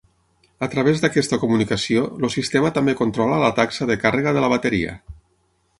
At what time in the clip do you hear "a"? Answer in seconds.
0.67-0.69